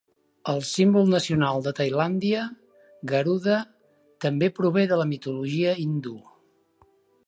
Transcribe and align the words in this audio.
El 0.53 0.61
símbol 0.69 1.11
nacional 1.15 1.61
de 1.67 1.73
Tailàndia, 1.81 2.47
Garuda, 3.13 3.61
també 4.27 4.53
prové 4.61 4.91
de 4.95 5.03
la 5.05 5.11
mitologia 5.15 5.81
hindú. 5.87 6.21